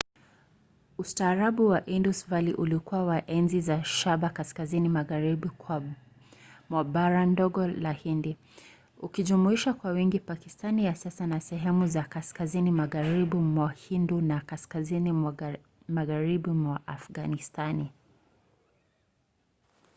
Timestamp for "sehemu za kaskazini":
11.39-12.71